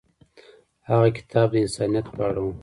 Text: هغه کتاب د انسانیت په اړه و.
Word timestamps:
هغه 0.89 1.07
کتاب 1.17 1.47
د 1.51 1.55
انسانیت 1.65 2.05
په 2.15 2.21
اړه 2.27 2.41
و. 2.45 2.53